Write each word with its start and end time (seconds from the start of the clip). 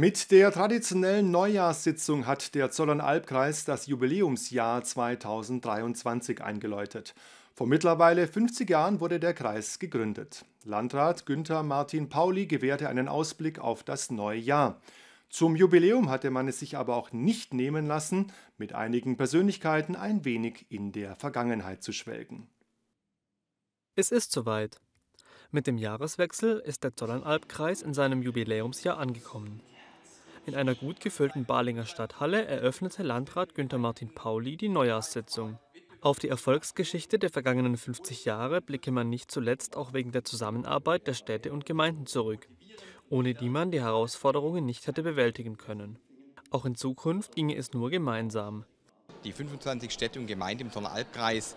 Mit 0.00 0.30
der 0.30 0.50
traditionellen 0.50 1.30
Neujahrssitzung 1.30 2.26
hat 2.26 2.54
der 2.54 2.70
Zollern-Albkreis 2.70 3.66
das 3.66 3.86
Jubiläumsjahr 3.86 4.82
2023 4.82 6.42
eingeläutet. 6.42 7.14
Vor 7.52 7.66
mittlerweile 7.66 8.26
50 8.26 8.70
Jahren 8.70 9.00
wurde 9.00 9.20
der 9.20 9.34
Kreis 9.34 9.78
gegründet. 9.78 10.46
Landrat 10.64 11.26
Günther 11.26 11.62
Martin 11.62 12.08
Pauli 12.08 12.46
gewährte 12.46 12.88
einen 12.88 13.08
Ausblick 13.08 13.58
auf 13.58 13.82
das 13.82 14.10
neue 14.10 14.38
Jahr. 14.38 14.80
Zum 15.28 15.54
Jubiläum 15.54 16.08
hatte 16.08 16.30
man 16.30 16.48
es 16.48 16.60
sich 16.60 16.78
aber 16.78 16.96
auch 16.96 17.12
nicht 17.12 17.52
nehmen 17.52 17.86
lassen, 17.86 18.32
mit 18.56 18.72
einigen 18.72 19.18
Persönlichkeiten 19.18 19.96
ein 19.96 20.24
wenig 20.24 20.64
in 20.70 20.92
der 20.92 21.14
Vergangenheit 21.14 21.82
zu 21.82 21.92
schwelgen. 21.92 22.48
Es 23.96 24.12
ist 24.12 24.32
soweit. 24.32 24.80
Mit 25.50 25.66
dem 25.66 25.76
Jahreswechsel 25.76 26.58
ist 26.60 26.84
der 26.84 26.96
Zollernalbkreis 26.96 27.82
in 27.82 27.92
seinem 27.92 28.22
Jubiläumsjahr 28.22 28.96
angekommen. 28.96 29.60
In 30.46 30.54
einer 30.54 30.74
gut 30.74 31.00
gefüllten 31.00 31.44
Balinger 31.44 31.84
Stadthalle 31.84 32.44
eröffnete 32.46 33.02
Landrat 33.02 33.54
Günther 33.54 33.78
Martin 33.78 34.14
Pauli 34.14 34.56
die 34.56 34.68
Neujahrssitzung. 34.68 35.58
Auf 36.00 36.18
die 36.18 36.28
Erfolgsgeschichte 36.28 37.18
der 37.18 37.28
vergangenen 37.28 37.76
50 37.76 38.24
Jahre 38.24 38.62
blicke 38.62 38.90
man 38.90 39.10
nicht 39.10 39.30
zuletzt 39.30 39.76
auch 39.76 39.92
wegen 39.92 40.12
der 40.12 40.24
Zusammenarbeit 40.24 41.06
der 41.06 41.12
Städte 41.12 41.52
und 41.52 41.66
Gemeinden 41.66 42.06
zurück, 42.06 42.48
ohne 43.10 43.34
die 43.34 43.50
man 43.50 43.70
die 43.70 43.82
Herausforderungen 43.82 44.64
nicht 44.64 44.86
hätte 44.86 45.02
bewältigen 45.02 45.58
können. 45.58 45.98
Auch 46.50 46.64
in 46.64 46.74
Zukunft 46.74 47.34
ginge 47.34 47.54
es 47.54 47.74
nur 47.74 47.90
gemeinsam. 47.90 48.64
Die 49.24 49.32
25 49.32 49.90
Städte 49.90 50.18
und 50.18 50.26
Gemeinden 50.26 50.64
im 50.64 50.72
Zollernalbkreis 50.72 51.54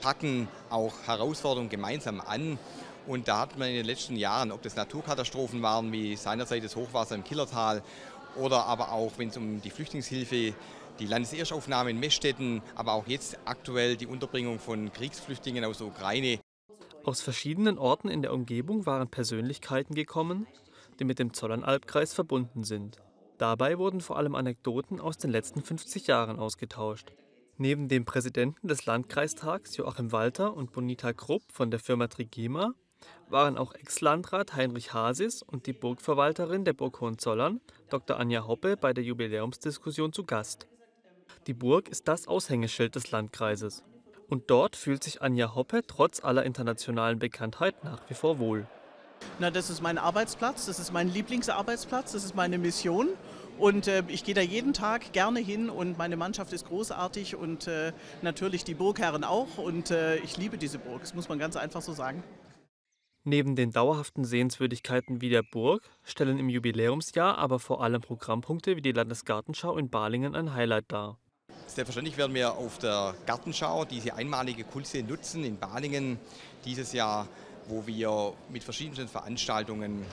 packen 0.00 0.48
auch 0.70 0.94
Herausforderungen 1.06 1.68
gemeinsam 1.68 2.22
an 2.22 2.58
und 3.06 3.28
da 3.28 3.40
hat 3.40 3.58
man 3.58 3.68
in 3.68 3.76
den 3.76 3.86
letzten 3.86 4.16
Jahren, 4.16 4.52
ob 4.52 4.62
das 4.62 4.76
Naturkatastrophen 4.76 5.62
waren, 5.62 5.92
wie 5.92 6.16
seinerzeit 6.16 6.64
das 6.64 6.76
Hochwasser 6.76 7.14
im 7.14 7.24
Killertal 7.24 7.82
oder 8.36 8.66
aber 8.66 8.92
auch, 8.92 9.12
wenn 9.16 9.28
es 9.28 9.36
um 9.36 9.60
die 9.60 9.70
Flüchtlingshilfe, 9.70 10.54
die 10.98 11.06
Landeserstaufnahme 11.06 11.90
in 11.90 12.00
Messstätten, 12.00 12.62
aber 12.74 12.94
auch 12.94 13.06
jetzt 13.06 13.38
aktuell 13.44 13.96
die 13.96 14.06
Unterbringung 14.06 14.58
von 14.58 14.92
Kriegsflüchtlingen 14.92 15.64
aus 15.64 15.78
der 15.78 15.86
Ukraine. 15.86 16.40
Aus 17.04 17.20
verschiedenen 17.20 17.78
Orten 17.78 18.08
in 18.08 18.22
der 18.22 18.32
Umgebung 18.32 18.86
waren 18.86 19.08
Persönlichkeiten 19.08 19.94
gekommen, 19.94 20.46
die 20.98 21.04
mit 21.04 21.18
dem 21.18 21.32
Zollernalbkreis 21.32 22.14
verbunden 22.14 22.64
sind. 22.64 22.96
Dabei 23.38 23.78
wurden 23.78 24.00
vor 24.00 24.16
allem 24.16 24.34
Anekdoten 24.34 24.98
aus 24.98 25.18
den 25.18 25.30
letzten 25.30 25.62
50 25.62 26.06
Jahren 26.06 26.38
ausgetauscht. 26.38 27.12
Neben 27.58 27.88
dem 27.88 28.04
Präsidenten 28.04 28.68
des 28.68 28.86
Landkreistags 28.86 29.76
Joachim 29.76 30.10
Walter 30.12 30.54
und 30.54 30.72
Bonita 30.72 31.12
Krupp 31.12 31.42
von 31.52 31.70
der 31.70 31.80
Firma 31.80 32.08
Trigema 32.08 32.74
waren 33.28 33.58
auch 33.58 33.74
Ex-Landrat 33.74 34.54
Heinrich 34.54 34.92
Hasis 34.92 35.42
und 35.42 35.66
die 35.66 35.72
Burgverwalterin 35.72 36.64
der 36.64 36.72
Burg 36.72 37.00
Hohenzollern, 37.00 37.60
Dr. 37.90 38.18
Anja 38.18 38.46
Hoppe, 38.46 38.76
bei 38.76 38.92
der 38.92 39.04
Jubiläumsdiskussion 39.04 40.12
zu 40.12 40.24
Gast. 40.24 40.66
Die 41.46 41.54
Burg 41.54 41.88
ist 41.88 42.08
das 42.08 42.28
Aushängeschild 42.28 42.94
des 42.94 43.10
Landkreises. 43.10 43.84
Und 44.28 44.50
dort 44.50 44.74
fühlt 44.74 45.04
sich 45.04 45.22
Anja 45.22 45.54
Hoppe 45.54 45.82
trotz 45.86 46.22
aller 46.22 46.44
internationalen 46.44 47.18
Bekanntheit 47.18 47.84
nach 47.84 48.00
wie 48.08 48.14
vor 48.14 48.38
wohl. 48.38 48.66
Na, 49.38 49.50
das 49.50 49.70
ist 49.70 49.82
mein 49.82 49.98
Arbeitsplatz, 49.98 50.66
das 50.66 50.78
ist 50.78 50.92
mein 50.92 51.08
Lieblingsarbeitsplatz, 51.08 52.12
das 52.12 52.24
ist 52.24 52.34
meine 52.34 52.58
Mission. 52.58 53.08
Und 53.58 53.88
äh, 53.88 54.02
ich 54.08 54.24
gehe 54.24 54.34
da 54.34 54.42
jeden 54.42 54.74
Tag 54.74 55.12
gerne 55.12 55.40
hin 55.40 55.70
und 55.70 55.96
meine 55.96 56.16
Mannschaft 56.16 56.52
ist 56.52 56.66
großartig 56.66 57.36
und 57.36 57.66
äh, 57.66 57.92
natürlich 58.20 58.64
die 58.64 58.74
Burgherren 58.74 59.24
auch. 59.24 59.56
Und 59.56 59.90
äh, 59.90 60.16
ich 60.16 60.36
liebe 60.36 60.58
diese 60.58 60.78
Burg, 60.78 61.00
das 61.00 61.14
muss 61.14 61.28
man 61.28 61.38
ganz 61.38 61.56
einfach 61.56 61.80
so 61.80 61.92
sagen. 61.92 62.22
Neben 63.28 63.56
den 63.56 63.72
dauerhaften 63.72 64.24
Sehenswürdigkeiten 64.24 65.20
wie 65.20 65.30
der 65.30 65.42
Burg 65.42 65.82
stellen 66.04 66.38
im 66.38 66.48
Jubiläumsjahr 66.48 67.36
aber 67.38 67.58
vor 67.58 67.82
allem 67.82 68.00
Programmpunkte 68.00 68.76
wie 68.76 68.82
die 68.82 68.92
Landesgartenschau 68.92 69.76
in 69.78 69.90
Balingen 69.90 70.36
ein 70.36 70.54
Highlight 70.54 70.84
dar. 70.92 71.18
Selbstverständlich 71.66 72.16
werden 72.18 72.36
wir 72.36 72.52
auf 72.52 72.78
der 72.78 73.16
Gartenschau 73.26 73.84
diese 73.84 74.14
einmalige 74.14 74.62
Kulisse 74.62 75.02
nutzen 75.02 75.42
in 75.42 75.58
Balingen 75.58 76.20
dieses 76.64 76.92
Jahr, 76.92 77.26
wo 77.66 77.84
wir 77.88 78.32
mit 78.48 78.62
verschiedenen 78.62 79.08
Veranstaltungen, 79.08 80.04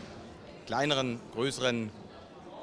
kleineren, 0.66 1.20
größeren 1.36 1.92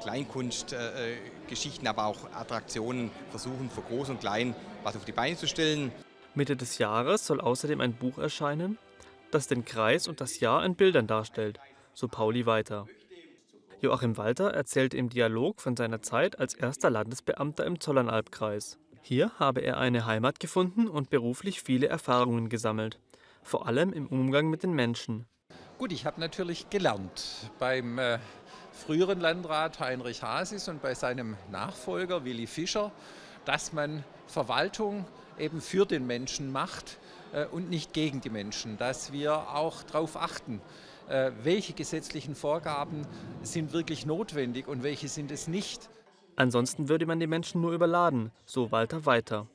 Kleinkunstgeschichten, 0.01 1.85
äh, 1.85 1.89
aber 1.89 2.07
auch 2.07 2.29
Attraktionen 2.33 3.09
versuchen, 3.29 3.69
für 3.69 3.83
groß 3.83 4.09
und 4.09 4.19
klein 4.19 4.53
was 4.83 4.97
auf 4.97 5.05
die 5.05 5.13
Beine 5.13 5.37
zu 5.37 5.47
stellen. 5.47 5.93
Mitte 6.35 6.57
des 6.57 6.77
Jahres 6.77 7.25
soll 7.25 7.39
außerdem 7.39 7.79
ein 7.79 7.93
Buch 7.93 8.17
erscheinen, 8.17 8.77
das 9.31 9.47
den 9.47 9.65
Kreis 9.65 10.07
und 10.07 10.21
das 10.21 10.39
Jahr 10.39 10.63
in 10.65 10.75
Bildern 10.75 11.07
darstellt, 11.07 11.59
so 11.93 12.07
Pauli 12.07 12.45
weiter. 12.45 12.85
Joachim 13.81 14.15
Walter 14.17 14.51
erzählte 14.51 14.97
im 14.97 15.09
Dialog 15.09 15.59
von 15.59 15.75
seiner 15.75 16.01
Zeit 16.01 16.39
als 16.39 16.53
erster 16.53 16.89
Landesbeamter 16.89 17.65
im 17.65 17.79
Zollernalbkreis. 17.79 18.77
Hier 19.01 19.31
habe 19.39 19.61
er 19.61 19.77
eine 19.77 20.05
Heimat 20.05 20.39
gefunden 20.39 20.87
und 20.87 21.09
beruflich 21.09 21.61
viele 21.61 21.87
Erfahrungen 21.87 22.49
gesammelt, 22.49 22.99
vor 23.41 23.65
allem 23.65 23.91
im 23.91 24.05
Umgang 24.07 24.49
mit 24.49 24.61
den 24.61 24.73
Menschen. 24.73 25.25
Gut, 25.79 25.91
ich 25.91 26.05
habe 26.05 26.19
natürlich 26.19 26.69
gelernt 26.69 27.49
beim 27.57 27.97
äh, 27.97 28.19
früheren 28.71 29.19
Landrat 29.19 29.79
Heinrich 29.79 30.21
Hasis 30.21 30.67
und 30.67 30.83
bei 30.83 30.93
seinem 30.93 31.35
Nachfolger 31.49 32.23
Willi 32.23 32.45
Fischer, 32.45 32.91
dass 33.45 33.73
man 33.73 34.03
Verwaltung 34.27 35.05
eben 35.41 35.61
für 35.61 35.85
den 35.85 36.07
Menschen 36.07 36.51
macht 36.51 36.97
äh, 37.33 37.45
und 37.45 37.69
nicht 37.69 37.93
gegen 37.93 38.21
die 38.21 38.29
Menschen, 38.29 38.77
dass 38.77 39.11
wir 39.11 39.33
auch 39.55 39.83
darauf 39.83 40.15
achten, 40.15 40.61
äh, 41.09 41.31
welche 41.43 41.73
gesetzlichen 41.73 42.35
Vorgaben 42.35 43.05
sind 43.41 43.73
wirklich 43.73 44.05
notwendig 44.05 44.67
und 44.67 44.83
welche 44.83 45.09
sind 45.09 45.31
es 45.31 45.47
nicht. 45.47 45.89
Ansonsten 46.35 46.87
würde 46.87 47.05
man 47.05 47.19
die 47.19 47.27
Menschen 47.27 47.61
nur 47.61 47.73
überladen, 47.73 48.31
so 48.45 48.71
Walter 48.71 49.05
weiter. 49.05 49.47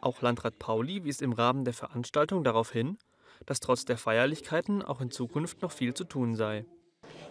Auch 0.00 0.22
Landrat 0.22 0.58
Pauli 0.58 1.04
wies 1.04 1.20
im 1.20 1.32
Rahmen 1.32 1.64
der 1.64 1.74
Veranstaltung 1.74 2.44
darauf 2.44 2.72
hin, 2.72 2.98
dass 3.46 3.60
trotz 3.60 3.84
der 3.84 3.98
Feierlichkeiten 3.98 4.82
auch 4.82 5.00
in 5.00 5.10
Zukunft 5.10 5.62
noch 5.62 5.72
viel 5.72 5.94
zu 5.94 6.04
tun 6.04 6.36
sei. 6.36 6.64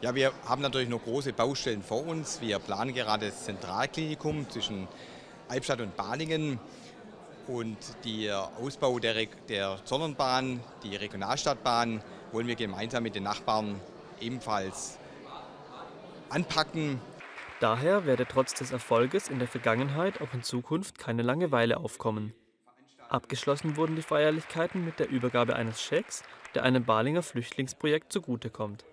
Ja, 0.01 0.15
wir 0.15 0.31
haben 0.45 0.61
natürlich 0.61 0.89
noch 0.89 1.03
große 1.03 1.33
Baustellen 1.33 1.81
vor 1.81 2.05
uns. 2.05 2.41
Wir 2.41 2.59
planen 2.59 2.93
gerade 2.93 3.27
das 3.27 3.45
Zentralklinikum 3.45 4.49
zwischen 4.49 4.87
Albstadt 5.47 5.81
und 5.81 5.95
Balingen 5.95 6.59
und 7.49 7.77
der 8.05 8.49
Ausbau 8.61 8.99
der, 8.99 9.25
der 9.47 9.79
Zollernbahn, 9.83 10.59
die 10.83 10.95
Regionalstadtbahn, 10.95 12.01
wollen 12.31 12.47
wir 12.47 12.55
gemeinsam 12.55 13.03
mit 13.03 13.15
den 13.15 13.23
Nachbarn 13.23 13.79
ebenfalls 14.21 14.99
anpacken. 16.29 17.01
Daher 17.59 18.05
werde 18.05 18.25
trotz 18.27 18.53
des 18.53 18.71
Erfolges 18.71 19.29
in 19.29 19.39
der 19.39 19.47
Vergangenheit 19.47 20.21
auch 20.21 20.33
in 20.33 20.43
Zukunft 20.43 20.99
keine 20.99 21.23
Langeweile 21.23 21.77
aufkommen. 21.77 22.33
Abgeschlossen 23.09 23.75
wurden 23.75 23.95
die 23.95 24.03
Feierlichkeiten 24.03 24.85
mit 24.85 24.99
der 24.99 25.09
Übergabe 25.09 25.55
eines 25.55 25.81
Schecks, 25.81 26.23
der 26.53 26.63
einem 26.63 26.85
Balinger 26.85 27.23
Flüchtlingsprojekt 27.23 28.13
zugutekommt. 28.13 28.85